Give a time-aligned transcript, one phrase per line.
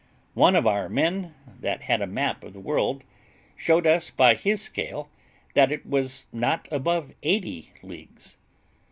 [0.33, 3.03] One of our men, that had a map of the world,
[3.55, 5.11] showed us by his scale
[5.53, 8.35] that it was not above eighty leagues.